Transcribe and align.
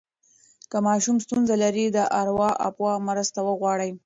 که 0.71 0.77
ماشوم 0.87 1.17
ستونزه 1.25 1.55
لري، 1.63 1.85
د 1.95 1.97
ارواپوه 2.19 2.91
مرسته 3.07 3.39
وغواړئ. 3.43 3.91